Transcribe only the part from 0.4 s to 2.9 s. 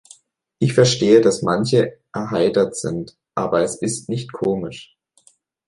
Ich verstehe, dass manche erheitert